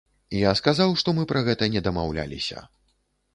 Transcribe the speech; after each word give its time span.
Я 0.35 0.53
сказаў, 0.59 0.93
што 1.01 1.13
мы 1.17 1.25
пра 1.33 1.43
гэта 1.49 1.69
не 1.75 1.85
дамаўляліся. 1.89 2.65